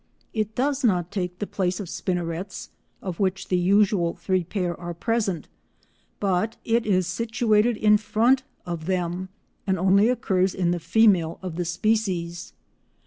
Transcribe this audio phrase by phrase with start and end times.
[0.33, 2.69] It does not take the place of spinnerets,
[3.03, 5.47] of which the usual three pairs are present,
[6.19, 9.29] but it is situated in front of them,
[9.67, 12.53] and only occurs in the female of the species.